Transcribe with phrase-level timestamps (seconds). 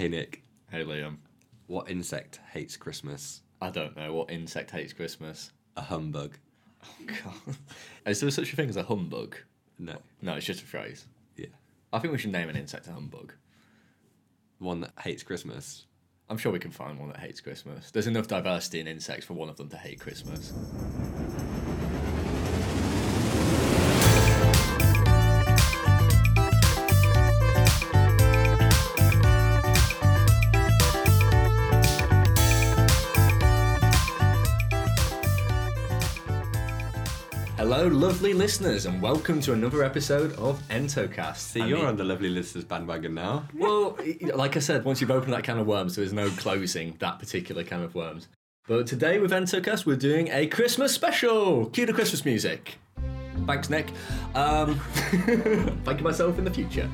[0.00, 1.18] Hey Nick, Hey Liam.
[1.66, 3.42] what insect hates Christmas?
[3.60, 5.52] I don't know what insect hates Christmas.
[5.76, 6.38] A humbug.
[6.82, 7.56] Oh god.
[8.06, 9.36] Is there such a thing as a humbug?
[9.78, 9.98] No.
[10.22, 11.04] No, it's just a phrase.
[11.36, 11.48] Yeah.
[11.92, 13.34] I think we should name an insect a humbug.
[14.58, 15.84] One that hates Christmas.
[16.30, 17.90] I'm sure we can find one that hates Christmas.
[17.90, 20.54] There's enough diversity in insects for one of them to hate Christmas.
[37.80, 41.36] Hello, lovely listeners, and welcome to another episode of Entocast.
[41.38, 43.48] See, I you're mean- on the lovely listeners bandwagon now.
[43.54, 43.96] Well,
[44.34, 47.18] like I said, once you've opened that can of worms, there is no closing that
[47.18, 48.28] particular can of worms.
[48.68, 51.70] But today with Entocast, we're doing a Christmas special.
[51.70, 52.76] Cue the Christmas music.
[53.46, 53.88] Thanks, Nick.
[54.34, 54.78] Um,
[55.86, 56.86] thank you myself in the future.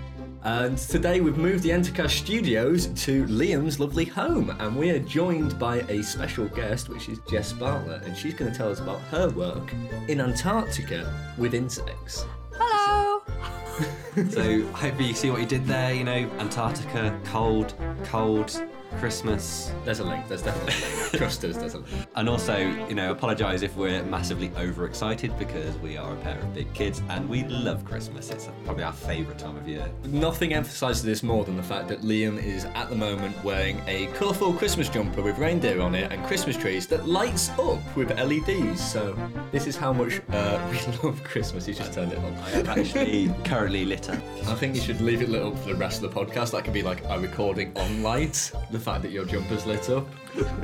[0.46, 5.58] And today we've moved the Entocast studios to Liam's lovely home, and we are joined
[5.58, 9.00] by a special guest, which is Jess Bartlett, and she's going to tell us about
[9.10, 9.74] her work
[10.06, 12.26] in Antarctica with insects.
[12.52, 13.22] Hello.
[14.30, 15.92] So hopefully you see what you did there.
[15.92, 18.62] You know, Antarctica, cold, cold,
[18.98, 20.26] Christmas, There's a link.
[20.28, 21.12] There's definitely a link.
[21.16, 21.56] Trust us.
[21.56, 22.06] There's a link.
[22.14, 22.56] and also
[22.88, 27.02] you know apologise if we're massively overexcited because we are a pair of big kids
[27.10, 28.30] and we love Christmas.
[28.30, 29.88] It's probably our favourite time of year.
[30.04, 34.06] Nothing emphasises this more than the fact that Liam is at the moment wearing a
[34.14, 38.80] colourful Christmas jumper with reindeer on it and Christmas trees that lights up with LEDs.
[38.80, 39.16] So
[39.52, 41.66] this is how much uh, we love Christmas.
[41.66, 42.34] He's just turned it on.
[42.34, 44.18] I am actually currently lit up.
[44.46, 46.52] I think you should leave it lit up for the rest of the podcast.
[46.52, 48.50] That could be like a recording on light.
[48.76, 50.06] The fact that your jumper's lit up.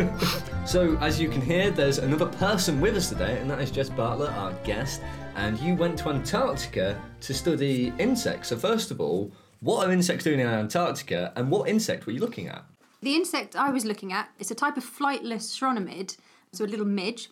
[0.66, 3.88] so as you can hear, there's another person with us today, and that is Jess
[3.88, 5.00] Bartlett, our guest.
[5.34, 8.50] And you went to Antarctica to study insects.
[8.50, 12.20] So first of all, what are insects doing in Antarctica, and what insect were you
[12.20, 12.66] looking at?
[13.00, 16.18] The insect I was looking at is a type of flightless chironomid,
[16.52, 17.30] so a little midge,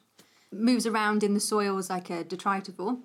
[0.51, 2.99] moves around in the soils like a detritivore.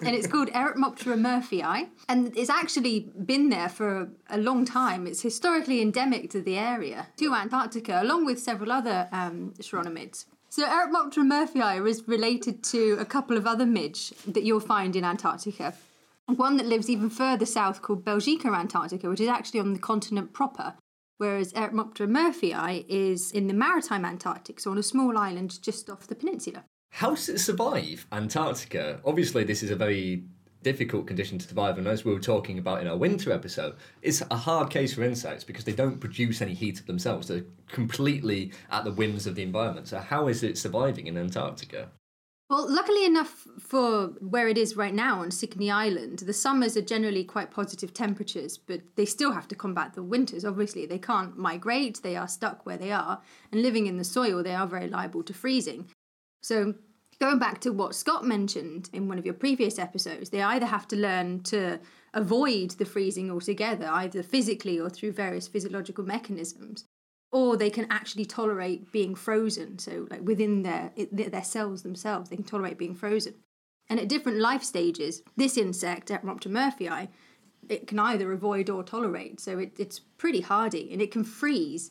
[0.00, 5.06] And it's called Eretmoptera murphyi, and it's actually been there for a long time.
[5.06, 10.26] It's historically endemic to the area, to Antarctica, along with several other um, chironomids.
[10.50, 15.04] So Eretmoptera murphyi is related to a couple of other midge that you'll find in
[15.04, 15.74] Antarctica.
[16.26, 20.32] One that lives even further south called Belgica antarctica, which is actually on the continent
[20.32, 20.74] proper,
[21.18, 26.06] whereas Eretmoptera murphyi is in the maritime Antarctic, so on a small island just off
[26.06, 26.64] the peninsula.
[26.96, 29.00] How does it survive Antarctica?
[29.04, 30.24] Obviously, this is a very
[30.62, 34.22] difficult condition to survive, and as we were talking about in our winter episode, it's
[34.30, 37.28] a hard case for insects because they don't produce any heat of themselves.
[37.28, 39.88] They're completely at the whims of the environment.
[39.88, 41.90] So, how is it surviving in Antarctica?
[42.48, 46.82] Well, luckily enough for where it is right now on Signy Island, the summers are
[46.82, 50.46] generally quite positive temperatures, but they still have to combat the winters.
[50.46, 53.20] Obviously, they can't migrate, they are stuck where they are,
[53.52, 55.90] and living in the soil, they are very liable to freezing.
[56.42, 56.74] So,
[57.18, 60.86] going back to what Scott mentioned in one of your previous episodes, they either have
[60.88, 61.80] to learn to
[62.14, 66.84] avoid the freezing altogether, either physically or through various physiological mechanisms,
[67.32, 69.78] or they can actually tolerate being frozen.
[69.78, 73.34] So, like within their their cells themselves, they can tolerate being frozen.
[73.88, 77.08] And at different life stages, this insect, Eretmoptera murphyi,
[77.68, 79.40] it can either avoid or tolerate.
[79.40, 81.90] So it, it's pretty hardy, and it can freeze.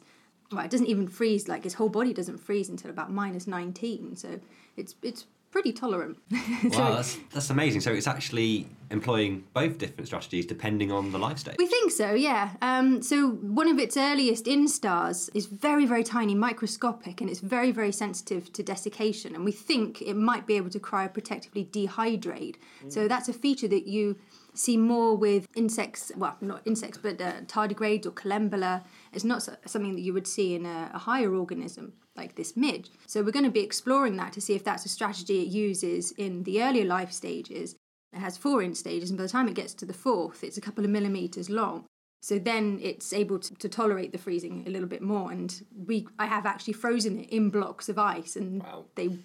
[0.51, 4.16] Well, it doesn't even freeze like his whole body doesn't freeze until about minus nineteen.
[4.16, 4.39] So
[4.78, 5.25] it's it's
[5.56, 6.17] pretty tolerant.
[6.72, 7.81] So Wow, that's, that's amazing.
[7.81, 11.56] So it's actually employing both different strategies depending on the life stage.
[11.57, 12.51] We think so, yeah.
[12.61, 17.72] Um, so one of its earliest instars is very, very tiny, microscopic, and it's very,
[17.72, 19.35] very sensitive to desiccation.
[19.35, 22.56] And we think it might be able to cryoprotectively dehydrate.
[22.89, 24.17] So that's a feature that you
[24.55, 26.11] see more with insects.
[26.16, 28.83] Well, not insects, but uh, tardigrades or collembola.
[29.13, 32.55] It's not so- something that you would see in a, a higher organism like this
[32.55, 32.89] midge.
[33.07, 36.11] So we're going to be exploring that to see if that's a strategy it uses
[36.13, 37.75] in the earlier life stages.
[38.13, 40.57] It has four instar stages, and by the time it gets to the fourth, it's
[40.57, 41.85] a couple of millimeters long.
[42.21, 45.31] So then it's able to, to tolerate the freezing a little bit more.
[45.31, 45.53] And
[45.85, 48.85] we, I have actually frozen it in blocks of ice, and Wow.
[48.95, 49.19] they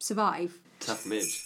[0.00, 0.60] survive.
[0.80, 1.40] Tough midge.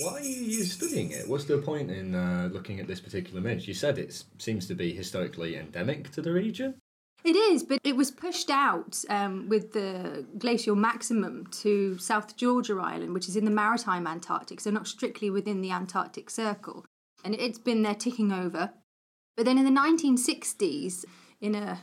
[0.00, 1.28] Why are you studying it?
[1.28, 3.68] What's the point in uh, looking at this particular midge?
[3.68, 6.74] You said it seems to be historically endemic to the region.
[7.24, 12.78] It is, but it was pushed out um, with the glacial maximum to South Georgia
[12.78, 16.84] Island, which is in the maritime Antarctic, so not strictly within the Antarctic Circle.
[17.24, 18.72] And it's been there ticking over.
[19.36, 21.06] But then in the 1960s,
[21.40, 21.78] in a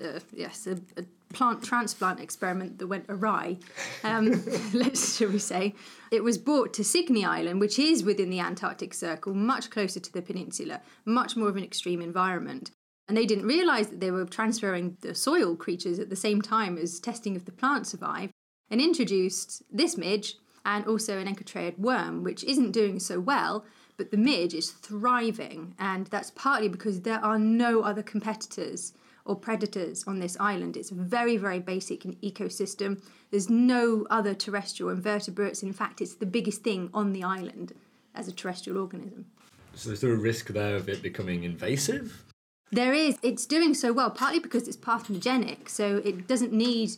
[0.00, 3.58] uh, yes, a, a plant transplant experiment that went awry,
[4.04, 4.42] um,
[4.72, 5.74] let's shall we say,
[6.10, 10.12] it was brought to Signy Island, which is within the Antarctic Circle, much closer to
[10.12, 12.70] the peninsula, much more of an extreme environment.
[13.08, 16.78] And they didn't realize that they were transferring the soil creatures at the same time
[16.78, 18.32] as testing if the plant survived
[18.70, 23.64] and introduced this midge and also an enchytraeid worm, which isn't doing so well,
[23.96, 25.74] but the midge is thriving.
[25.78, 28.92] And that's partly because there are no other competitors
[29.24, 30.76] or predators on this island.
[30.76, 33.02] It's a very, very basic ecosystem.
[33.30, 35.62] There's no other terrestrial invertebrates.
[35.62, 37.74] In fact, it's the biggest thing on the island
[38.14, 39.26] as a terrestrial organism.
[39.74, 42.24] So is there a risk there of it becoming invasive?
[42.70, 43.18] There is.
[43.22, 46.92] It's doing so well, partly because it's parthenogenic, so it doesn't need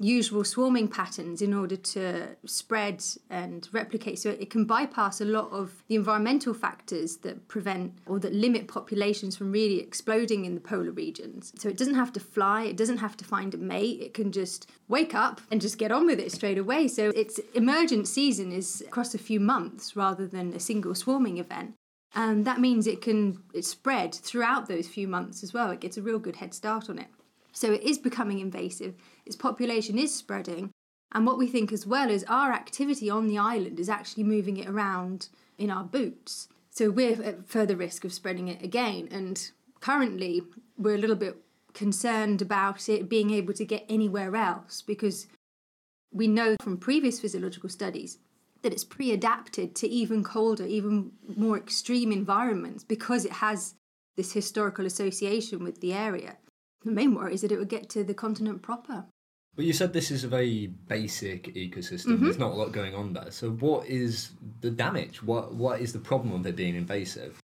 [0.00, 4.18] usual swarming patterns in order to spread and replicate.
[4.18, 8.68] So it can bypass a lot of the environmental factors that prevent or that limit
[8.68, 11.52] populations from really exploding in the polar regions.
[11.58, 14.30] So it doesn't have to fly, it doesn't have to find a mate, it can
[14.30, 16.88] just wake up and just get on with it straight away.
[16.88, 21.74] So its emergent season is across a few months rather than a single swarming event.
[22.14, 25.70] And that means it can spread throughout those few months as well.
[25.70, 27.08] It gets a real good head start on it.
[27.52, 28.94] So it is becoming invasive,
[29.28, 30.70] its population is spreading.
[31.12, 34.56] And what we think as well is our activity on the island is actually moving
[34.56, 35.28] it around
[35.58, 36.48] in our boots.
[36.70, 39.06] So we're at further risk of spreading it again.
[39.10, 40.42] And currently,
[40.78, 41.36] we're a little bit
[41.74, 45.26] concerned about it being able to get anywhere else because
[46.10, 48.18] we know from previous physiological studies
[48.62, 53.74] that it's pre adapted to even colder, even more extreme environments because it has
[54.16, 56.38] this historical association with the area.
[56.82, 59.04] The main worry is that it would get to the continent proper.
[59.58, 62.12] But you said this is a very basic ecosystem.
[62.12, 62.24] Mm-hmm.
[62.26, 63.32] There's not a lot going on there.
[63.32, 65.20] So what is the damage?
[65.20, 67.40] What what is the problem of it being invasive?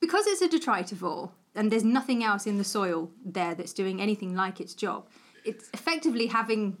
[0.00, 4.36] Because it's a detritivore and there's nothing else in the soil there that's doing anything
[4.36, 5.08] like its job.
[5.44, 6.78] It's effectively having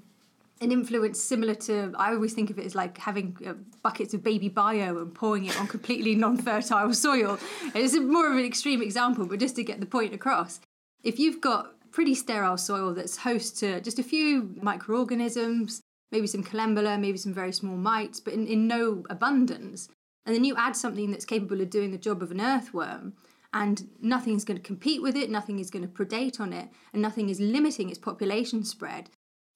[0.60, 4.22] an influence similar to I always think of it as like having uh, buckets of
[4.22, 7.40] baby bio and pouring it on completely non-fertile soil.
[7.74, 10.60] It's more of an extreme example, but just to get the point across
[11.06, 15.80] if you've got pretty sterile soil that's host to just a few microorganisms,
[16.12, 19.88] maybe some collembola, maybe some very small mites, but in, in no abundance,
[20.26, 23.14] and then you add something that's capable of doing the job of an earthworm,
[23.54, 26.68] and nothing is going to compete with it, nothing is going to predate on it,
[26.92, 29.08] and nothing is limiting its population spread.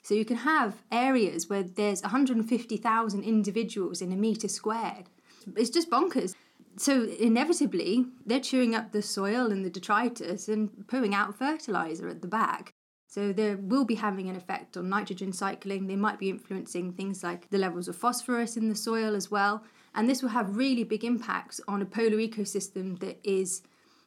[0.02, 5.10] So you can have areas where there's 150,000 individuals in a metre squared.
[5.58, 6.34] It's just bonkers
[6.76, 12.22] so inevitably they're chewing up the soil and the detritus and pooing out fertilizer at
[12.22, 12.72] the back.
[13.06, 15.86] So they will be having an effect on nitrogen cycling.
[15.86, 19.64] They might be influencing things like the levels of phosphorus in the soil as well.
[19.94, 23.62] And this will have really big impacts on a polar ecosystem that is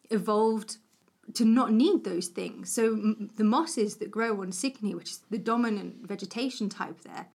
[0.10, 0.78] evolved
[1.34, 2.72] to not need those things.
[2.74, 7.28] So the mosses that grow on Signy which is the dominant vegetation type there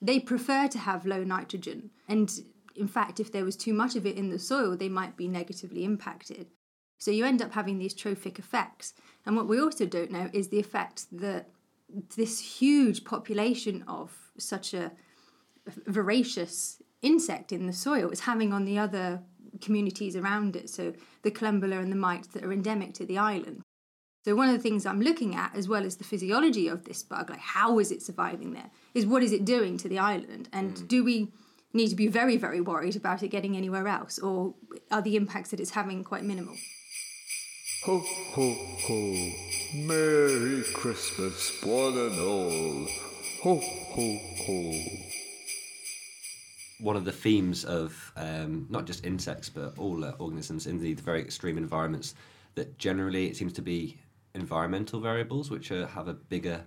[0.00, 1.90] they prefer to have low nitrogen.
[2.08, 2.30] And
[2.76, 5.28] in fact, if there was too much of it in the soil, they might be
[5.28, 6.46] negatively impacted.
[6.98, 8.94] So you end up having these trophic effects.
[9.24, 11.50] And what we also don't know is the effect that
[12.16, 14.92] this huge population of such a
[15.86, 19.20] voracious insect in the soil is having on the other
[19.60, 20.70] communities around it.
[20.70, 23.62] So the collembola and the mites that are endemic to the island.
[24.24, 27.02] So one of the things I'm looking at, as well as the physiology of this
[27.04, 30.48] bug, like how is it surviving there, is what is it doing to the island,
[30.52, 30.88] and mm.
[30.88, 31.28] do we
[31.76, 34.54] need to be very, very worried about it getting anywhere else, or
[34.90, 36.56] are the impacts that it's having quite minimal?
[37.84, 38.02] Ho,
[38.34, 39.32] ho, ho.
[39.74, 42.86] Merry Christmas, one and all.
[43.42, 44.72] Ho, ho, ho.
[46.80, 50.94] One of the themes of um, not just insects but all uh, organisms in the,
[50.94, 52.14] the very extreme environments
[52.54, 53.98] that generally it seems to be
[54.34, 56.64] environmental variables which are, have a bigger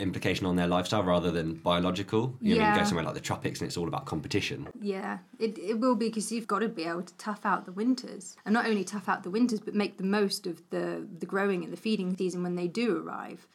[0.00, 2.34] implication on their lifestyle rather than biological.
[2.40, 2.62] You yeah.
[2.62, 4.68] know, you go somewhere like the tropics and it's all about competition.
[4.80, 7.72] Yeah, it, it will be because you've got to be able to tough out the
[7.72, 8.36] winters.
[8.44, 11.64] And not only tough out the winters, but make the most of the, the growing
[11.64, 13.46] and the feeding season when they do arrive.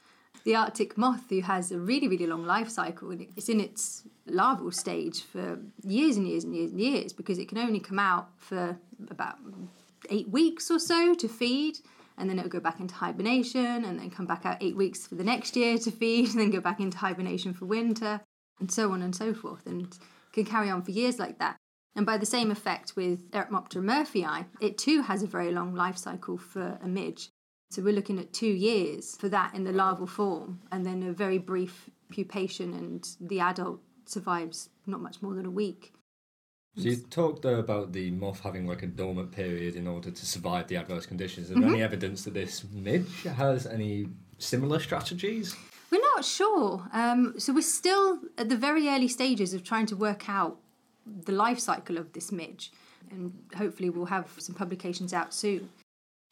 [0.43, 4.03] The Arctic moth, who has a really, really long life cycle, and it's in its
[4.25, 7.99] larval stage for years and years and years and years because it can only come
[7.99, 8.77] out for
[9.09, 9.37] about
[10.09, 11.79] eight weeks or so to feed
[12.17, 15.07] and then it would go back into hibernation and then come back out eight weeks
[15.07, 18.21] for the next year to feed and then go back into hibernation for winter
[18.59, 19.97] and so on and so forth and
[20.31, 21.57] can carry on for years like that.
[21.95, 25.97] And by the same effect with Eretmoptera murphyi it too has a very long life
[25.97, 27.29] cycle for a midge.
[27.71, 31.13] So we're looking at two years for that in the larval form and then a
[31.13, 35.93] very brief pupation and the adult survives not much more than a week
[36.75, 40.25] so you talked there about the moth having like a dormant period in order to
[40.25, 41.45] survive the adverse conditions.
[41.45, 41.75] Is there mm-hmm.
[41.75, 44.07] any evidence that this midge has any
[44.39, 45.55] similar strategies?
[45.91, 46.89] We're not sure.
[46.91, 50.57] Um, so we're still at the very early stages of trying to work out
[51.05, 52.71] the life cycle of this midge,
[53.11, 55.69] and hopefully we'll have some publications out soon.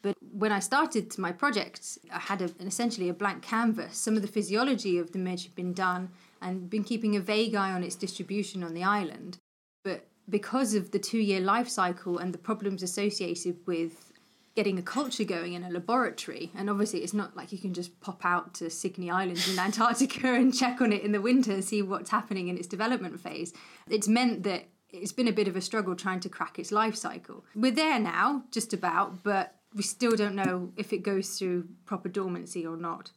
[0.02, 3.98] But when I started my project, I had a, an, essentially a blank canvas.
[3.98, 6.10] Some of the physiology of the midge had been done
[6.42, 9.38] and been keeping a vague eye on its distribution on the island.
[9.84, 14.12] But because of the two year life cycle and the problems associated with
[14.56, 18.00] getting a culture going in a laboratory, and obviously it's not like you can just
[18.02, 21.64] pop out to Signy Island in Antarctica and check on it in the winter and
[21.64, 23.54] see what's happening in its development phase.
[23.90, 26.96] It's meant that it's been a bit of a struggle trying to crack its life
[26.96, 27.46] cycle.
[27.56, 32.10] We're there now, just about, but we still don't know if it goes through proper
[32.10, 33.12] dormancy or not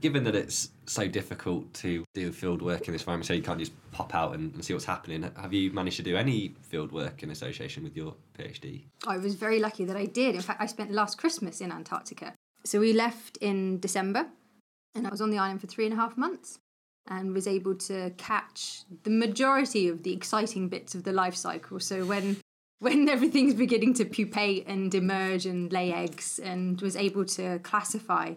[0.00, 3.58] given that it's so difficult to do field work in this environment, so you can't
[3.58, 6.90] just pop out and, and, see what's happening, have you managed to do any field
[6.92, 8.84] work in association with your PhD?
[9.06, 10.34] I was very lucky that I did.
[10.34, 12.34] In fact, I spent last Christmas in Antarctica.
[12.64, 14.26] So we left in December,
[14.94, 16.58] and I was on the island for three and a half months
[17.08, 21.80] and was able to catch the majority of the exciting bits of the life cycle.
[21.80, 22.36] So when
[22.80, 28.32] when everything's beginning to pupate and emerge and lay eggs, and was able to classify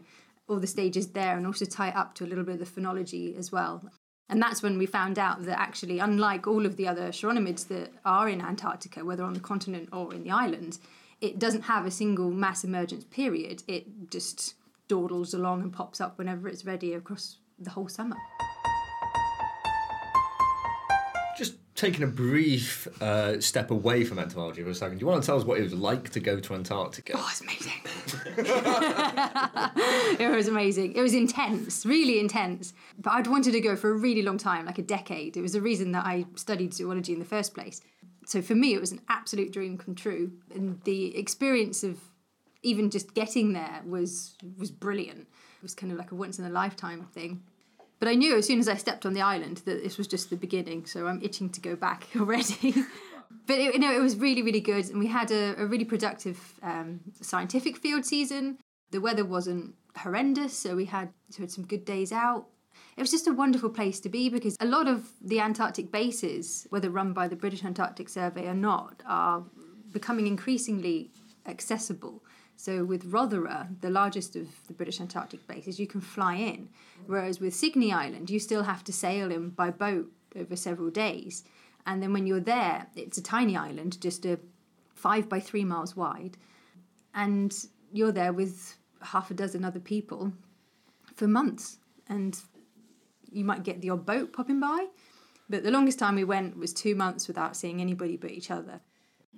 [0.47, 2.81] all the stages there and also tie it up to a little bit of the
[2.81, 3.83] phenology as well.
[4.29, 7.91] And that's when we found out that actually, unlike all of the other chironomids that
[8.05, 10.79] are in Antarctica, whether on the continent or in the islands,
[11.21, 13.63] it doesn't have a single mass emergence period.
[13.67, 14.55] It just
[14.87, 18.17] dawdles along and pops up whenever it's ready across the whole summer.
[21.83, 25.25] Taking a brief uh, step away from entomology for a second, do you want to
[25.25, 27.13] tell us what it was like to go to Antarctica?
[27.15, 27.73] Oh, it's amazing.
[30.19, 30.93] it was amazing.
[30.93, 32.73] It was intense, really intense.
[32.97, 35.35] But I'd wanted to go for a really long time, like a decade.
[35.35, 37.81] It was the reason that I studied zoology in the first place.
[38.25, 40.31] So for me, it was an absolute dream come true.
[40.55, 41.99] And the experience of
[42.61, 45.19] even just getting there was was brilliant.
[45.19, 47.43] It was kind of like a once in a lifetime thing.
[48.03, 50.29] But I knew as soon as I stepped on the island that this was just
[50.29, 52.73] the beginning, so I'm itching to go back already.
[53.47, 55.85] but it, you know, it was really, really good, and we had a, a really
[55.85, 58.57] productive um, scientific field season.
[58.91, 62.47] The weather wasn't horrendous, so we had, so we had some good days out.
[62.97, 66.67] It was just a wonderful place to be because a lot of the Antarctic bases,
[66.71, 69.45] whether run by the British Antarctic Survey or not, are
[69.93, 71.11] becoming increasingly
[71.45, 72.21] accessible.
[72.55, 76.69] So with Rothera, the largest of the British Antarctic bases, you can fly in,
[77.07, 81.43] whereas with Signy Island, you still have to sail in by boat over several days.
[81.85, 84.39] And then when you're there, it's a tiny island, just a
[84.95, 86.37] five by three miles wide,
[87.13, 87.53] and
[87.91, 90.31] you're there with half a dozen other people
[91.15, 91.77] for months.
[92.07, 92.39] And
[93.31, 94.87] you might get the odd boat popping by,
[95.49, 98.79] but the longest time we went was two months without seeing anybody but each other.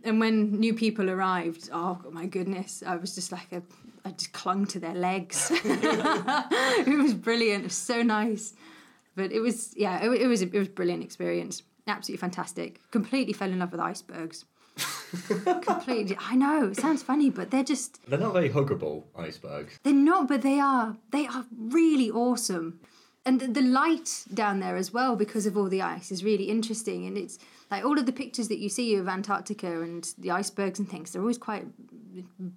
[0.06, 3.62] And when new people arrived, oh my goodness, I was just like a,
[4.06, 5.52] I just clung to their legs.
[5.52, 7.64] it was brilliant.
[7.64, 8.54] It was so nice,
[9.16, 11.64] but it was yeah, it, it was it was a brilliant experience.
[11.88, 12.80] Absolutely fantastic.
[12.92, 14.46] Completely fell in love with icebergs.
[15.62, 16.18] Completely.
[16.20, 19.80] I know it sounds funny, but they're just they're not very huggable icebergs.
[19.84, 20.98] They're not, but they are.
[21.12, 22.80] They are really awesome
[23.26, 27.08] and the light down there as well because of all the ice is really interesting
[27.08, 27.40] and it's
[27.72, 31.12] like all of the pictures that you see of antarctica and the icebergs and things
[31.12, 31.66] they're always quite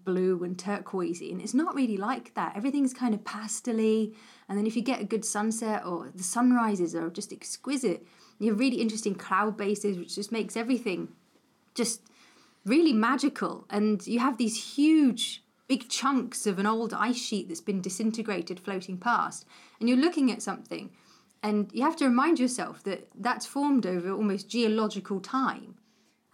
[0.05, 4.15] blue and turquoisey and it's not really like that everything's kind of pastely
[4.49, 8.07] and then if you get a good sunset or the sunrises are just exquisite
[8.39, 11.09] you have really interesting cloud bases which just makes everything
[11.75, 12.03] just
[12.65, 17.61] really magical and you have these huge big chunks of an old ice sheet that's
[17.61, 19.47] been disintegrated floating past.
[19.79, 20.91] And you're looking at something,
[21.43, 25.75] and you have to remind yourself that that's formed over almost geological time.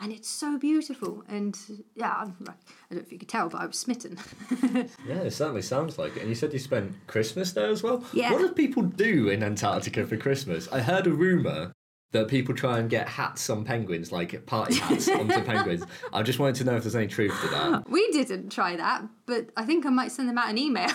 [0.00, 1.23] And it's so beautiful.
[1.28, 1.58] And
[1.94, 2.54] yeah, I don't know
[2.90, 4.18] if you could tell, but I was smitten.
[5.06, 6.20] yeah, it certainly sounds like it.
[6.20, 8.04] And you said you spent Christmas there as well?
[8.12, 8.32] Yeah.
[8.32, 10.68] What do people do in Antarctica for Christmas?
[10.73, 11.73] I heard a rumour
[12.14, 15.84] that people try and get hats on penguins, like party hats onto penguins.
[16.12, 17.88] I just wanted to know if there's any truth to that.
[17.88, 20.90] We didn't try that, but I think I might send them out an email.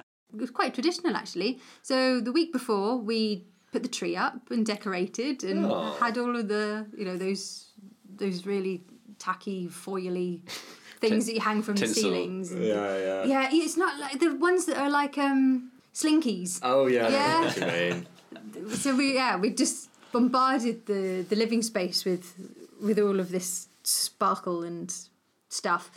[0.32, 1.60] it was quite traditional, actually.
[1.82, 5.96] So the week before, we put the tree up and decorated and oh.
[6.00, 7.66] had all of the, you know, those
[8.16, 8.82] those really
[9.18, 10.40] tacky, foily
[11.00, 11.94] things that you hang from Tinsel.
[11.94, 12.52] the ceilings.
[12.52, 13.24] Yeah, yeah.
[13.24, 16.60] Yeah, it's not like the ones that are like um slinkies.
[16.62, 18.00] Oh yeah, yeah
[18.74, 22.34] so we yeah we just bombarded the the living space with
[22.80, 24.94] with all of this sparkle and
[25.48, 25.90] stuff.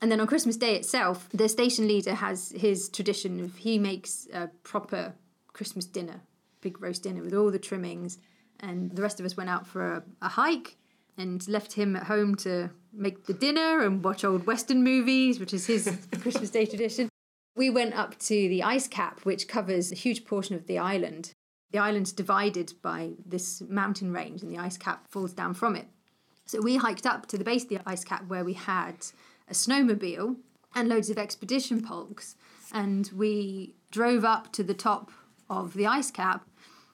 [0.00, 4.28] And then on Christmas Day itself, the station leader has his tradition of he makes
[4.32, 5.14] a proper
[5.52, 6.20] Christmas dinner,
[6.60, 8.18] big roast dinner with all the trimmings.
[8.60, 10.76] And the rest of us went out for a, a hike
[11.16, 15.54] and left him at home to make the dinner and watch old Western movies, which
[15.54, 17.08] is his Christmas Day tradition.
[17.56, 21.32] We went up to the ice cap, which covers a huge portion of the island.
[21.70, 25.86] The island's divided by this mountain range, and the ice cap falls down from it.
[26.46, 29.06] So we hiked up to the base of the ice cap where we had
[29.48, 30.36] a snowmobile
[30.74, 32.36] and loads of expedition pulks.
[32.72, 35.10] And we drove up to the top
[35.48, 36.46] of the ice cap,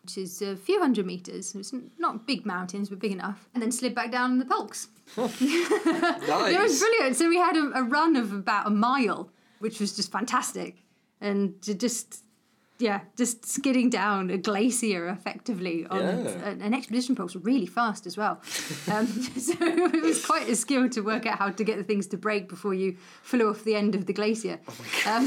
[0.02, 1.54] which is a few hundred meters.
[1.54, 3.48] It's not big mountains, but big enough.
[3.54, 4.88] And then slid back down in the pulks.
[5.16, 7.16] It was brilliant.
[7.16, 10.76] So we had a, a run of about a mile, which was just fantastic.
[11.20, 12.24] And to just,
[12.80, 16.48] yeah, just skidding down a glacier effectively on Yeah.
[16.48, 18.40] an, an expedition post really fast as well.
[18.90, 19.06] Um,
[19.46, 22.16] so it was quite a skill to work out how to get the things to
[22.16, 24.58] break before you flew off the end of the glacier.
[25.06, 25.24] Um,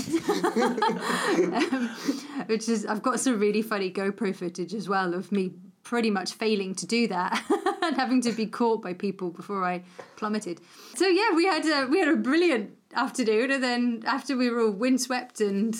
[1.53, 1.89] um,
[2.47, 5.51] which is, I've got some really funny GoPro footage as well of me
[5.83, 7.43] pretty much failing to do that
[7.81, 9.83] and having to be caught by people before I
[10.15, 10.61] plummeted.
[10.95, 14.61] So yeah, we had a we had a brilliant afternoon, and then after we were
[14.61, 15.75] all windswept and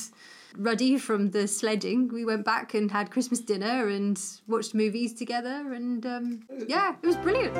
[0.57, 5.73] ruddy from the sledging, we went back and had Christmas dinner and watched movies together,
[5.73, 7.55] and um, yeah, it was brilliant.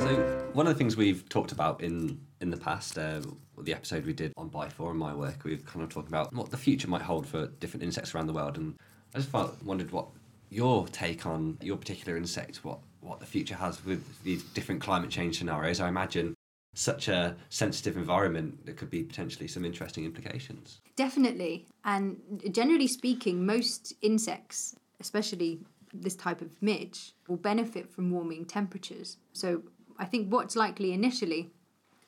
[0.00, 0.08] So
[0.52, 3.20] one of the things we've talked about in in the past, uh,
[3.58, 6.32] the episode we did on By Four and my work, we've kind of talked about
[6.34, 8.74] what the future might hold for different insects around the world, and
[9.14, 10.08] I just felt, wondered what
[10.50, 15.10] your take on your particular insect, what what the future has with these different climate
[15.10, 15.80] change scenarios.
[15.80, 16.34] I imagine
[16.74, 20.80] such a sensitive environment, there could be potentially some interesting implications.
[20.96, 21.66] Definitely.
[21.84, 22.18] And
[22.50, 25.60] generally speaking, most insects, especially
[25.92, 29.18] this type of midge, will benefit from warming temperatures.
[29.32, 29.62] So
[29.98, 31.50] I think what's likely initially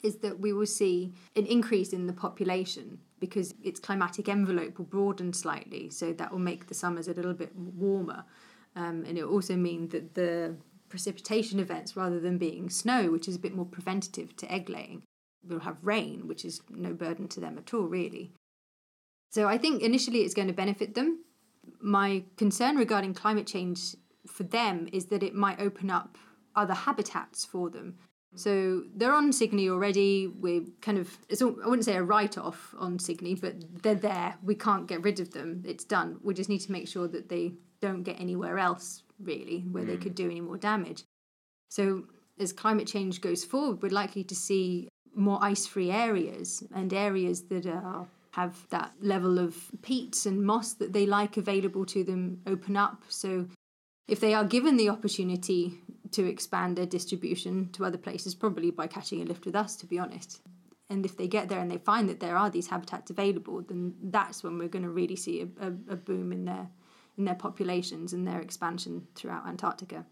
[0.02, 4.84] is that we will see an increase in the population because its climatic envelope will
[4.86, 5.90] broaden slightly.
[5.90, 8.24] So that will make the summers a little bit warmer.
[8.76, 10.56] Um, and it also mean that the
[10.88, 15.02] precipitation events, rather than being snow, which is a bit more preventative to egg laying,
[15.46, 18.32] We'll have rain, which is no burden to them at all, really.
[19.30, 21.24] So I think initially it's going to benefit them.
[21.80, 23.94] My concern regarding climate change
[24.26, 26.16] for them is that it might open up
[26.56, 27.98] other habitats for them.
[28.36, 30.26] So they're on Signy already.
[30.26, 33.94] We're kind of, it's all, I wouldn't say a write off on Signy, but they're
[33.94, 34.36] there.
[34.42, 35.62] We can't get rid of them.
[35.66, 36.18] It's done.
[36.22, 39.96] We just need to make sure that they don't get anywhere else, really, where they
[39.96, 40.02] hmm.
[40.02, 41.04] could do any more damage.
[41.68, 42.04] So
[42.38, 47.66] as climate change goes forward, we're likely to see more ice-free areas and areas that
[47.66, 52.76] are have that level of peats and moss that they like available to them open
[52.76, 53.04] up.
[53.08, 53.46] So
[54.08, 55.78] if they are given the opportunity
[56.10, 59.86] to expand their distribution to other places, probably by catching a lift with us, to
[59.86, 60.40] be honest.
[60.90, 63.94] And if they get there and they find that there are these habitats available, then
[64.02, 66.68] that's when we're going to really see a, a, a boom in their
[67.16, 70.04] in their populations and their expansion throughout Antarctica.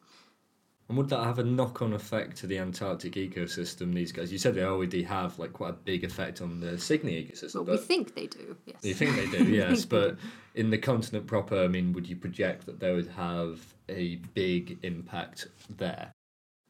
[0.88, 3.94] And would that have a knock-on effect to the Antarctic ecosystem?
[3.94, 7.24] These guys, you said they already have like quite a big effect on the Signy
[7.24, 7.66] ecosystem.
[7.66, 8.76] Well, we think they do, yes.
[8.82, 9.84] you think they do, yes.
[9.84, 10.18] but
[10.54, 14.78] in the continent proper, I mean, would you project that they would have a big
[14.82, 15.46] impact
[15.78, 16.12] there?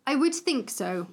[0.07, 1.09] I would think so.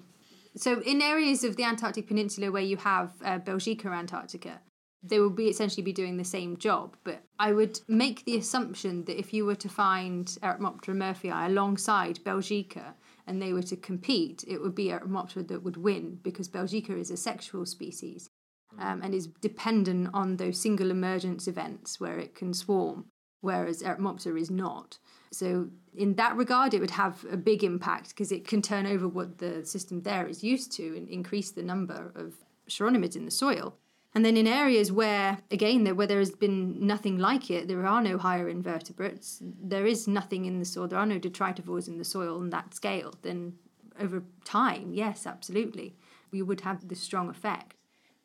[0.55, 4.60] So, in areas of the Antarctic Peninsula where you have uh, Belgica Antarctica,
[5.01, 6.97] they will be essentially be doing the same job.
[7.03, 12.19] But I would make the assumption that if you were to find Eretmoptera murphyi alongside
[12.23, 12.93] Belgica
[13.25, 17.12] and they were to compete, it would be Eretmoptera that would win because Belgica is
[17.12, 18.29] a sexual species
[18.77, 23.05] um, and is dependent on those single emergence events where it can swarm,
[23.41, 24.97] whereas Eretmoptera is not.
[25.31, 29.07] So, in that regard, it would have a big impact because it can turn over
[29.07, 32.33] what the system there is used to and increase the number of
[32.67, 33.75] chironomids in the soil.
[34.15, 37.86] And then in areas where, again, there, where there has been nothing like it, there
[37.86, 41.98] are no higher invertebrates, there is nothing in the soil, there are no detritivores in
[41.98, 43.54] the soil on that scale, then
[44.00, 45.95] over time, yes, absolutely,
[46.32, 47.76] we would have this strong effect.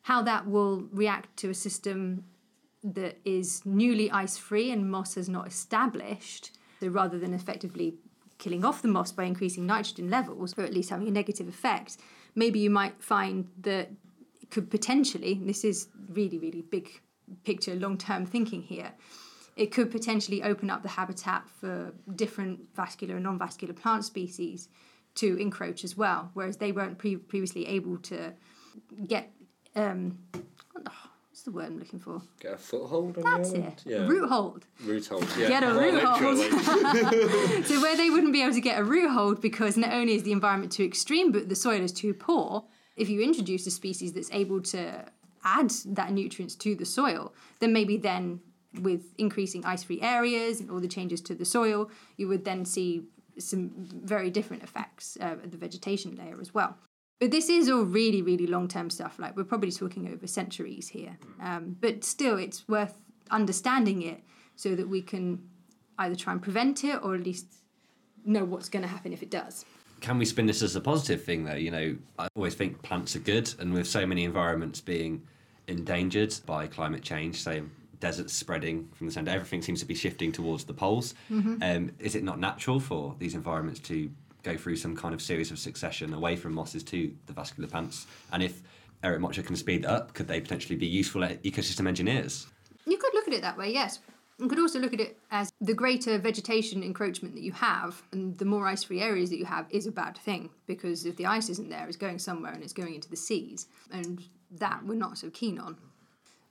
[0.03, 2.23] How that will react to a system
[2.83, 7.95] that is newly ice free and moss has not established, so rather than effectively
[8.37, 11.97] killing off the moss by increasing nitrogen levels, or at least having a negative effect,
[12.35, 13.91] maybe you might find that
[14.55, 16.89] could potentially, this is really, really big
[17.43, 18.93] picture, long term thinking here,
[19.57, 24.69] it could potentially open up the habitat for different vascular and non vascular plant species
[25.15, 28.31] to encroach as well, whereas they weren't pre- previously able to
[29.05, 29.33] get.
[29.75, 30.19] Um,
[30.71, 32.21] what's the word I'm looking for?
[32.39, 33.83] Get a foothold on That's it.
[33.85, 34.07] Yeah.
[34.07, 34.67] Root hold.
[34.85, 35.27] Root hold.
[35.37, 35.49] Yeah.
[35.49, 37.65] Get a Well, root hold.
[37.65, 40.23] So where they wouldn't be able to get a root hold because not only is
[40.23, 42.63] the environment too extreme, but the soil is too poor.
[42.95, 45.05] If you introduce a species that's able to
[45.43, 48.39] add that nutrients to the soil, then maybe then
[48.81, 53.03] with increasing ice-free areas and all the changes to the soil, you would then see
[53.37, 56.77] some very different effects uh, at the vegetation layer as well.
[57.19, 59.17] But this is all really, really long-term stuff.
[59.19, 61.17] Like we're probably talking over centuries here.
[61.41, 62.93] Um, but still, it's worth
[63.31, 64.21] understanding it
[64.55, 65.41] so that we can
[65.97, 67.47] either try and prevent it or at least
[68.25, 69.65] know what's going to happen if it does.
[70.01, 71.55] Can we spin this as a positive thing though?
[71.55, 75.23] You know, I always think plants are good, and with so many environments being
[75.67, 77.63] endangered by climate change, say
[77.99, 81.15] deserts spreading from the centre, everything seems to be shifting towards the poles.
[81.31, 84.11] Um, is it not natural for these environments to
[84.43, 88.05] go through some kind of series of succession away from mosses to the vascular plants?
[88.31, 88.61] And if
[89.03, 92.47] Eretmoptera can speed that up, could they potentially be useful ecosystem engineers?
[92.85, 93.99] You could look at it that way, yes.
[94.37, 98.37] You could also look at it as the greater vegetation encroachment that you have and
[98.37, 101.25] the more ice free areas that you have is a bad thing because if the
[101.25, 103.67] ice isn't there, it's going somewhere and it's going into the seas.
[103.91, 104.21] And
[104.51, 105.77] that we're not so keen on.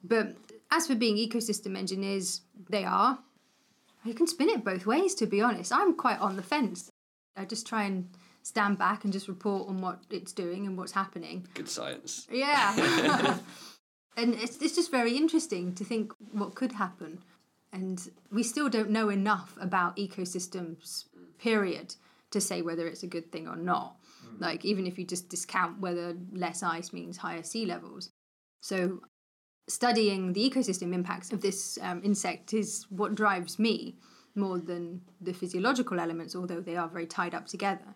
[0.03, 0.37] But
[0.71, 3.19] as for being ecosystem engineers, they are.
[4.05, 5.73] You can spin it both ways, to be honest.
[5.73, 6.91] I'm quite on the fence.
[7.37, 8.09] I just try and
[8.43, 11.47] stand back and just report on what it's doing and what's happening.
[11.55, 12.27] Good science.
[12.31, 13.39] Yeah.
[14.17, 17.21] and it's, it's just very interesting to think what could happen.
[17.75, 21.07] And we still don't know enough about ecosystems,
[21.39, 21.97] period,
[22.31, 23.97] to say whether it's a good thing or not.
[24.39, 28.11] Like, even if you just discount whether less ice means higher sea levels.
[28.61, 29.01] So,
[29.69, 33.97] studying the ecosystem impacts of this um, insect is what drives me
[34.37, 37.95] more than the physiological elements, although they are very tied up together.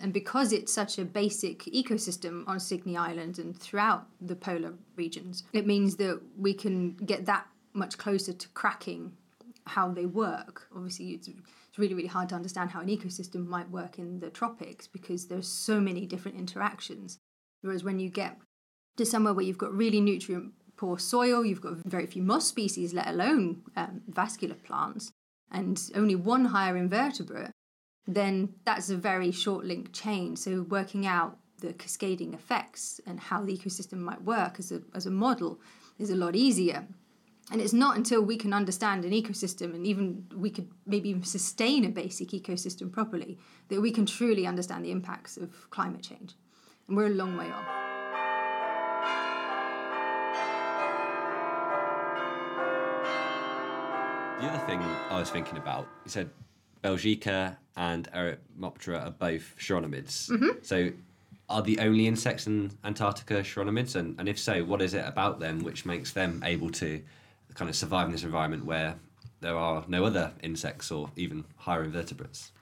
[0.00, 5.44] And because it's such a basic ecosystem on Signy Island and throughout the polar regions,
[5.52, 9.12] it means that we can get that much closer to cracking
[9.66, 10.68] how they work.
[10.74, 14.30] Obviously, it's, it's really, really hard to understand how an ecosystem might work in the
[14.30, 17.18] tropics because there's so many different interactions.
[17.60, 18.38] Whereas when you get
[18.96, 22.92] to somewhere where you've got really nutrient poor soil, you've got very few moss species,
[22.92, 25.12] let alone um, vascular plants,
[25.50, 27.52] and only one higher invertebrate,
[28.06, 30.34] then that's a very short link chain.
[30.34, 35.06] So working out the cascading effects and how the ecosystem might work as a, as
[35.06, 35.60] a model
[35.98, 36.86] is a lot easier.
[37.52, 41.22] And it's not until we can understand an ecosystem and even we could maybe even
[41.22, 43.38] sustain a basic ecosystem properly
[43.68, 46.32] that we can truly understand the impacts of climate change.
[46.88, 47.66] And we're a long way off.
[54.40, 56.30] The other thing I was thinking about, you said
[56.82, 60.30] Belgica and Eretmoptera are both chironomids.
[60.30, 60.62] Mm-hmm.
[60.62, 60.90] So
[61.50, 63.94] are the only insects in Antarctica chironomids?
[63.94, 67.02] And, and if so, what is it about them which makes them able to
[67.54, 68.96] kind of survive in this environment where
[69.40, 72.52] there are no other insects or even higher invertebrates?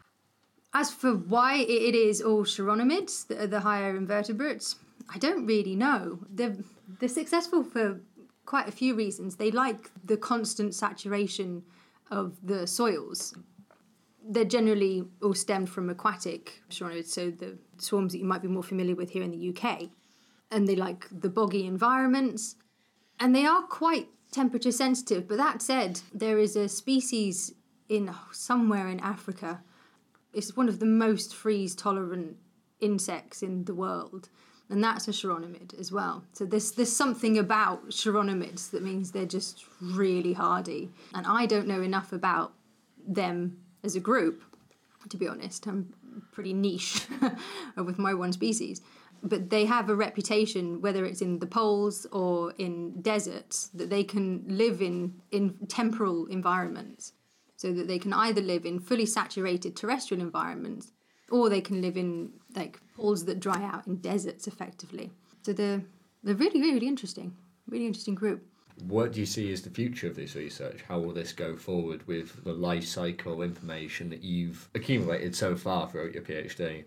[0.73, 4.77] As for why it is all chironomids, the, the higher invertebrates,
[5.13, 6.21] I don't really know.
[6.29, 6.57] They're,
[6.99, 8.01] they're successful for
[8.47, 9.37] quite a few reasons.
[9.37, 11.63] They like the constant saturation
[12.11, 13.35] of the soils.
[14.29, 18.63] They're generally all stemmed from aquatic chironomids, so the swarms that you might be more
[18.63, 19.89] familiar with here in the UK.
[20.51, 22.57] And they like the boggy environments.
[23.19, 25.29] And they are quite temperature sensitive.
[25.29, 27.55] But that said, there is a species
[27.89, 29.63] in somewhere in Africa.
[30.33, 32.37] It's one of the most freeze tolerant
[32.81, 34.29] insects in the world
[34.71, 36.25] and that's a chironomid as well.
[36.33, 41.67] So there's there's something about chironomids that means they're just really hardy and i don't
[41.67, 42.53] know enough about
[43.07, 44.43] them as a group
[45.09, 45.67] to be honest.
[45.67, 45.93] I'm
[46.33, 47.07] pretty niche
[47.77, 48.81] with my one species
[49.23, 54.05] but they have a reputation whether it's in the poles or in deserts that they
[54.05, 57.13] can live in in temporal environments
[57.57, 60.93] so that they can either live in fully saturated terrestrial environments
[61.31, 65.11] or they can live in like pools that dry out in deserts effectively.
[65.43, 65.83] So they're
[66.23, 67.37] they're really, really interesting.
[67.67, 68.43] Really interesting group.
[68.87, 70.83] What do you see as the future of this research?
[70.89, 75.89] How will this go forward with the life cycle information that you've accumulated so far
[75.89, 76.85] throughout your PhD?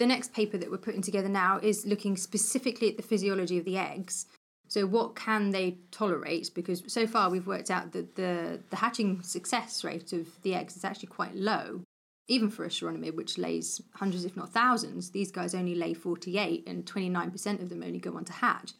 [0.00, 3.66] The next paper that we're putting together now is looking specifically at the physiology of
[3.66, 4.24] the eggs.
[4.66, 6.52] So what can they tolerate?
[6.54, 10.74] Because so far we've worked out that the, the hatching success rate of the eggs
[10.74, 11.82] is actually quite low.
[12.28, 16.66] Even for a chironomid, which lays hundreds, if not thousands, these guys only lay 48
[16.66, 18.72] and 29% of them only go on to hatch.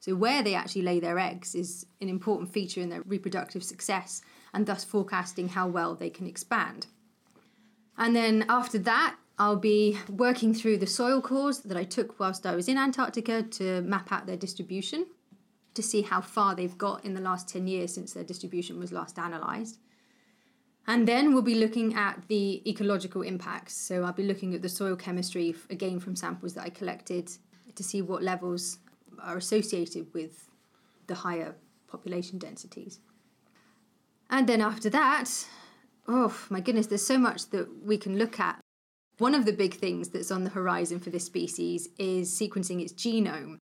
[0.00, 4.22] So where they actually lay their eggs is an important feature in their reproductive success
[4.54, 6.86] and thus forecasting how well they can expand.
[7.98, 12.46] And then after that, I'll be working through the soil cores that I took whilst
[12.46, 15.06] I was in Antarctica to map out their distribution
[15.74, 18.92] to see how far they've got in the last 10 years since their distribution was
[18.92, 19.78] last analysed.
[20.86, 23.74] And then we'll be looking at the ecological impacts.
[23.74, 27.30] So I'll be looking at the soil chemistry, again from samples that I collected,
[27.74, 28.78] to see what levels
[29.22, 30.50] are associated with
[31.06, 31.54] the higher
[31.88, 33.00] population densities.
[34.28, 35.30] And then after that,
[36.08, 38.61] oh my goodness, there's so much that we can look at.
[39.22, 42.92] One of the big things that's on the horizon for this species is sequencing its
[42.92, 43.58] genome.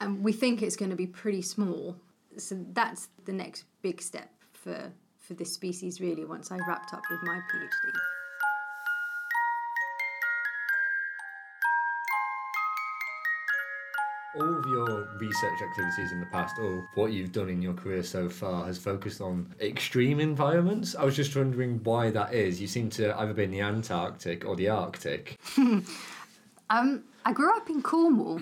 [0.00, 1.94] And we think it's going to be pretty small.
[2.38, 7.02] So that's the next big step for, for this species, really, once I wrapped up
[7.08, 7.92] with my PhD.
[14.38, 18.02] All of your research activities in the past, or what you've done in your career
[18.02, 20.94] so far, has focused on extreme environments.
[20.94, 22.60] I was just wondering why that is.
[22.60, 25.38] You seem to either be in the Antarctic or the Arctic.
[26.68, 28.40] Um, I grew up in Cornwall,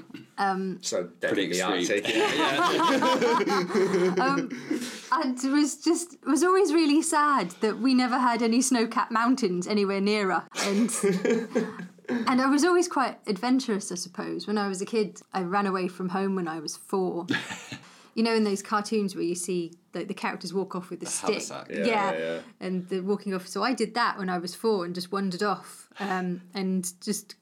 [0.81, 1.79] So Pretty the extreme.
[1.79, 2.09] Arctic.
[2.15, 4.37] Yeah, yeah.
[5.13, 9.13] and it was just it was always really sad that we never had any snow-capped
[9.13, 10.45] mountains anywhere nearer.
[10.65, 10.91] And
[12.09, 14.47] and I was always quite adventurous, I suppose.
[14.47, 17.27] When I was a kid, I ran away from home when I was four.
[18.17, 21.07] You know, in those cartoons where you see the, the characters walk off with a
[21.07, 21.43] stick.
[21.69, 22.39] Yeah, yeah, yeah.
[22.61, 23.49] and the walking off.
[23.49, 27.35] So I did that when I was four and just wandered off, um, and just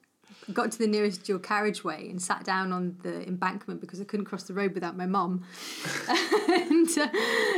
[0.55, 4.25] got to the nearest dual carriageway and sat down on the embankment because I couldn't
[4.25, 5.45] cross the road without my mum,
[6.09, 7.09] and uh,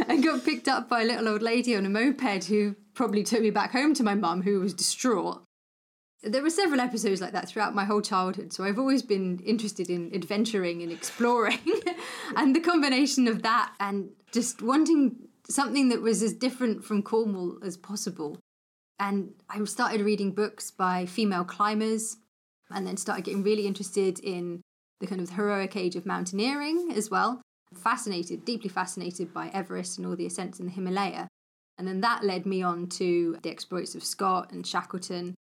[0.08, 3.42] and got picked up by a little old lady on a moped who probably took
[3.42, 5.43] me back home to my mum, who was distraught.
[6.24, 9.90] There were several episodes like that throughout my whole childhood, so I've always been interested
[9.90, 11.58] in adventuring and exploring.
[12.36, 15.16] and the combination of that and just wanting
[15.48, 18.38] something that was as different from Cornwall as possible.
[18.98, 22.16] And I started reading books by female climbers
[22.70, 24.62] and then started getting really interested in
[25.00, 27.42] the kind of heroic age of mountaineering as well.
[27.74, 31.28] Fascinated, deeply fascinated by Everest and all the ascents in the Himalaya.
[31.76, 35.34] And then that led me on to the exploits of Scott and Shackleton.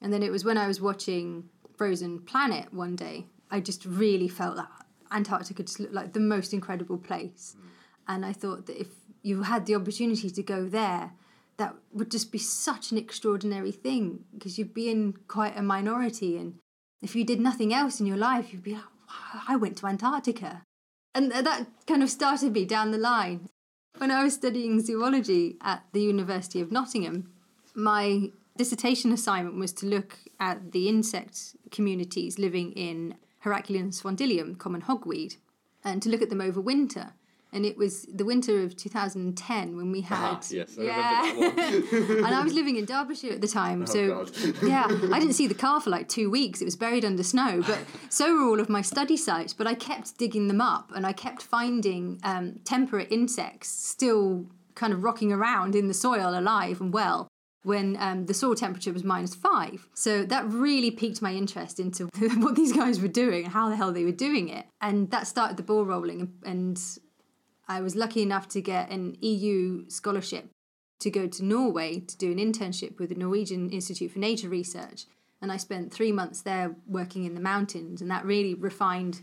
[0.00, 1.44] And then it was when I was watching
[1.76, 4.68] Frozen Planet one day, I just really felt that
[5.10, 7.56] Antarctica just looked like the most incredible place.
[7.58, 7.68] Mm.
[8.08, 8.88] And I thought that if
[9.22, 11.12] you had the opportunity to go there,
[11.56, 16.38] that would just be such an extraordinary thing because you'd be in quite a minority.
[16.38, 16.54] And
[17.02, 19.86] if you did nothing else in your life, you'd be like, wow, I went to
[19.86, 20.62] Antarctica.
[21.14, 23.48] And that kind of started me down the line.
[23.98, 27.32] When I was studying zoology at the University of Nottingham,
[27.74, 34.82] my dissertation assignment was to look at the insect communities living in Heracleum sphondylium, common
[34.82, 35.36] hogweed,
[35.82, 37.14] and to look at them over winter.
[37.54, 40.16] And it was the winter of 2010 when we had.
[40.18, 42.24] Ah, yes, I one.
[42.26, 43.86] and I was living in Derbyshire at the time.
[43.86, 44.62] so, Oh, God.
[44.62, 46.60] yeah, I didn't see the car for like two weeks.
[46.60, 47.62] It was buried under snow.
[47.66, 47.78] But
[48.10, 49.54] so were all of my study sites.
[49.54, 54.44] But I kept digging them up and I kept finding um, temperate insects still
[54.74, 57.29] kind of rocking around in the soil, alive and well.
[57.62, 59.86] When um, the soil temperature was minus five.
[59.92, 62.06] So that really piqued my interest into
[62.38, 64.64] what these guys were doing and how the hell they were doing it.
[64.80, 66.32] And that started the ball rolling.
[66.42, 66.80] And
[67.68, 70.50] I was lucky enough to get an EU scholarship
[71.00, 75.06] to go to Norway to do an internship with the Norwegian Institute for Nature Research.
[75.42, 79.22] And I spent three months there working in the mountains, and that really refined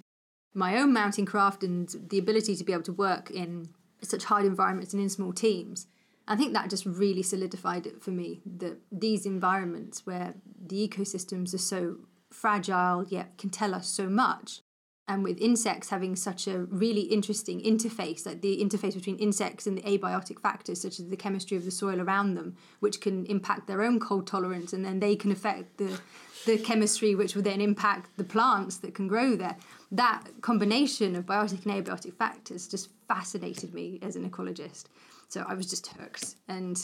[0.54, 3.70] my own mountain craft and the ability to be able to work in
[4.02, 5.86] such hard environments and in small teams.
[6.28, 10.36] I think that just really solidified it for me that these environments where
[10.66, 11.98] the ecosystems are so
[12.32, 14.62] fragile yet can tell us so much
[15.08, 19.78] and with insects having such a really interesting interface, like the interface between insects and
[19.78, 23.68] the abiotic factors, such as the chemistry of the soil around them, which can impact
[23.68, 26.00] their own cold tolerance, and then they can affect the
[26.46, 29.58] the chemistry, which will then impact the plants that can grow there.
[29.92, 34.86] That combination of biotic and abiotic factors just fascinated me as an ecologist.
[35.30, 36.36] So I was just hooked.
[36.48, 36.82] And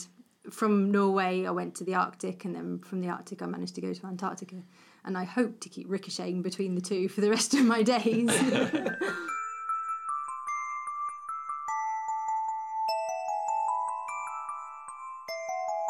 [0.50, 3.80] from Norway, I went to the Arctic, and then from the Arctic, I managed to
[3.80, 4.56] go to Antarctica.
[5.04, 8.28] And I hope to keep ricocheting between the two for the rest of my days.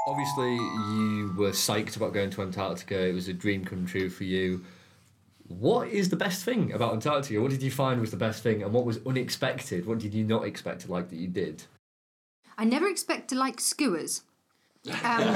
[0.07, 3.09] Obviously, you were psyched about going to Antarctica.
[3.09, 4.63] It was a dream come true for you.
[5.49, 7.41] What is the best thing about Antarctica?
[7.41, 9.87] What did you find was the best thing, and what was unexpected?
[9.87, 11.65] What did you not expect to like that you did?
[12.59, 14.23] I never expect to like skuas.
[15.03, 15.29] Um,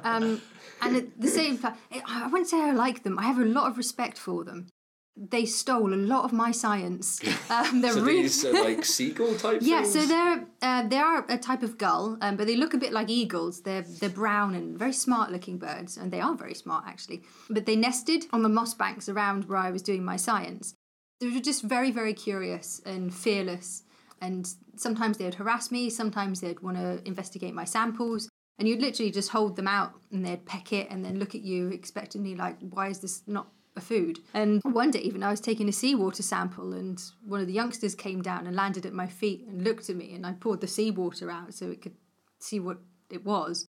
[0.04, 0.42] um,
[0.80, 1.74] and at the same time,
[2.06, 3.18] I wouldn't say I like them.
[3.18, 4.68] I have a lot of respect for them.
[5.14, 7.20] They stole a lot of my science.
[7.50, 9.92] Um, they're So really these are like seagull type Yeah, things?
[9.92, 12.94] so they're uh, they are a type of gull, um, but they look a bit
[12.94, 13.60] like eagles.
[13.60, 17.24] They're they're brown and very smart looking birds, and they are very smart actually.
[17.50, 20.74] But they nested on the moss banks around where I was doing my science.
[21.20, 23.82] They were just very very curious and fearless,
[24.22, 28.30] and sometimes they'd harass me, sometimes they'd want to investigate my samples.
[28.58, 31.42] And you'd literally just hold them out and they'd peck it and then look at
[31.42, 34.20] you expectantly, like, why is this not a food.
[34.34, 37.94] And one day, even I was taking a seawater sample, and one of the youngsters
[37.94, 40.66] came down and landed at my feet and looked at me, and I poured the
[40.66, 41.96] seawater out so it could
[42.38, 42.78] see what
[43.10, 43.66] it was.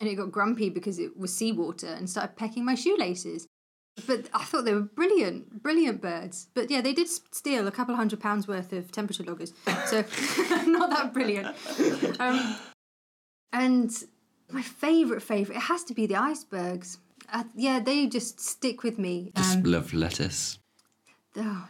[0.00, 3.46] And it got grumpy because it was seawater and started pecking my shoelaces.
[4.06, 6.48] But I thought they were brilliant, brilliant birds.
[6.54, 9.52] But yeah, they did steal a couple of hundred pounds worth of temperature loggers.
[9.86, 9.98] So
[10.66, 11.54] not that brilliant.
[12.20, 12.56] Um,
[13.52, 13.90] and
[14.50, 16.98] my favourite, favourite, it has to be the icebergs.
[17.32, 19.30] Uh, yeah, they just stick with me.
[19.36, 20.58] Just Um, love lettuce.
[21.36, 21.68] oh,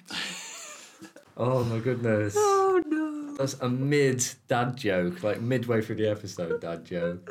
[1.36, 2.34] Oh my goodness.
[2.36, 3.34] Oh no.
[3.36, 7.30] That's a mid dad joke, like midway through the episode, dad joke.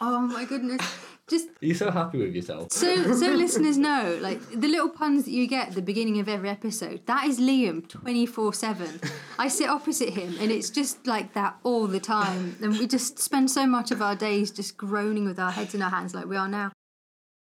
[0.00, 0.80] Oh my goodness.
[1.28, 2.70] Just Are you so happy with yourself?
[2.70, 6.28] so so listeners know, like the little puns that you get at the beginning of
[6.28, 9.00] every episode, that is Liam twenty four seven.
[9.38, 12.56] I sit opposite him and it's just like that all the time.
[12.60, 15.80] And we just spend so much of our days just groaning with our heads in
[15.80, 16.72] our hands like we are now.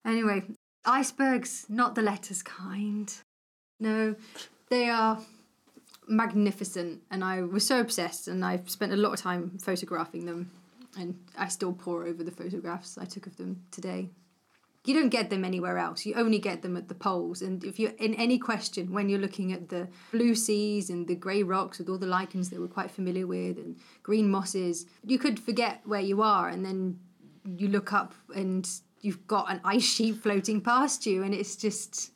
[0.06, 0.44] Anyway,
[0.86, 3.14] icebergs, not the letters kind.
[3.80, 4.16] No,
[4.70, 5.20] they are
[6.06, 10.52] magnificent and I was so obsessed and I've spent a lot of time photographing them
[10.98, 14.10] and I still pore over the photographs I took of them today.
[14.86, 16.06] You don't get them anywhere else.
[16.06, 17.42] You only get them at the poles.
[17.42, 21.16] And if you're in any question when you're looking at the blue seas and the
[21.16, 25.20] grey rocks with all the lichens that we're quite familiar with and green mosses, you
[25.20, 26.98] could forget where you are and then
[27.44, 28.70] you look up and
[29.02, 32.12] you've got an ice sheet floating past you and it's just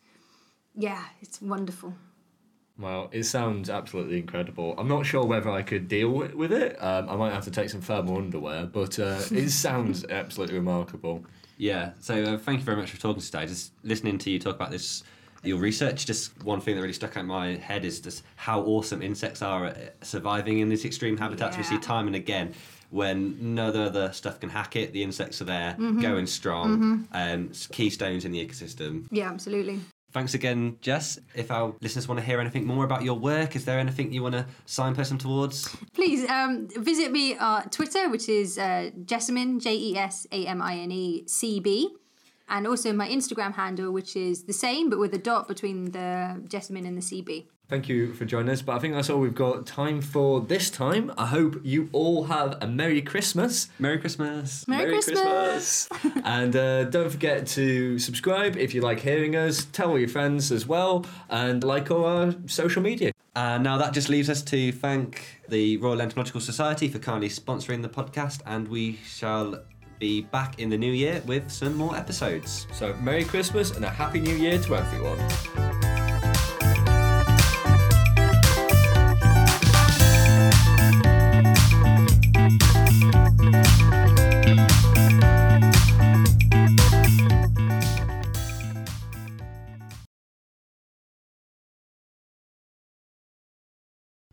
[0.76, 1.94] yeah, it's wonderful.
[2.78, 4.74] Well, it sounds absolutely incredible.
[4.78, 6.76] I'm not sure whether I could deal with, with it.
[6.82, 11.24] Um, I might have to take some thermal underwear, but uh, it sounds absolutely remarkable.
[11.58, 11.92] Yeah.
[12.00, 13.46] So uh, thank you very much for talking today.
[13.46, 15.04] Just listening to you talk about this,
[15.44, 16.08] your research.
[16.08, 19.44] Just one thing that really stuck out in my head is just how awesome insects
[19.44, 21.56] are at surviving in these extreme habitats.
[21.58, 22.54] We see time and again
[22.90, 24.94] when no other stuff can hack it.
[24.94, 29.06] The insects are there, going strong, um, s- keystones in the ecosystem.
[29.12, 29.80] Yeah, absolutely.
[30.14, 31.20] Thanks again, Jess.
[31.34, 34.22] If our listeners want to hear anything more about your work, is there anything you
[34.22, 35.76] want to signpost them towards?
[35.94, 40.62] Please um, visit me on Twitter, which is uh, Jesamine, J E S A M
[40.62, 41.90] I N E C B.
[42.48, 46.44] And also my Instagram handle, which is the same, but with a dot between the
[46.48, 47.48] Jesamine and the CB.
[47.70, 50.70] Thank you for joining us, but I think that's all we've got time for this
[50.70, 51.14] time.
[51.18, 53.70] I hope you all have a Merry Christmas.
[53.80, 54.68] Merry Christmas.
[54.68, 55.88] Merry, Christmas!
[56.26, 59.66] and uh, don't forget to subscribe if you like hearing us.
[59.72, 63.14] Tell all your friends as well, and like all our social media.
[63.34, 67.82] Uh, now that just leaves us to thank the Royal Entomological Society for kindly sponsoring
[67.82, 69.64] the podcast, and we shall
[70.00, 72.68] be back in the new year with some more episodes.
[72.74, 75.83] So, Merry Christmas and a Happy New Year to everyone.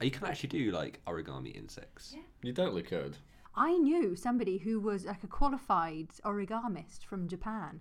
[0.00, 2.14] You can actually do like origami insects.
[2.42, 3.16] You don't look good.
[3.54, 7.80] I knew somebody who was like a qualified origamist from Japan.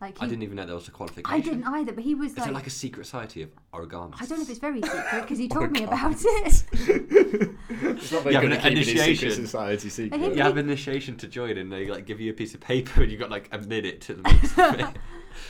[0.00, 1.30] Like he, I didn't even know there was a qualification.
[1.38, 4.14] I didn't either, but he was Is like, it like a secret society of origami?
[4.18, 6.64] I don't know if it's very secret because he told me about it.
[7.82, 9.30] It's not very You good have an keeping secret initiation.
[9.46, 10.20] society secret.
[10.20, 12.60] hit You have an initiation to join, and they like give you a piece of
[12.60, 14.96] paper, and you've got like a minute to make it.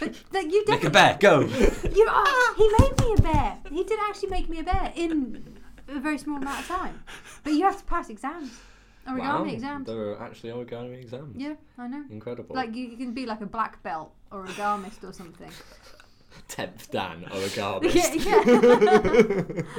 [0.01, 1.41] But like, you Make a definitely, bear, go!
[1.41, 3.59] you are, he made me a bear.
[3.71, 5.50] He did actually make me a bear in
[5.97, 7.03] a very small amount of time.
[7.45, 8.51] But you have to pass exams,
[9.07, 9.87] origami Wow, exams.
[9.87, 11.37] There are actually origami exams.
[11.37, 12.05] Yeah, I know.
[12.11, 12.55] Incredible.
[12.55, 15.51] Like you, you can be like a black belt or origamist or something.
[16.49, 17.95] tenth Dan origami.
[17.95, 19.63] yeah, yeah.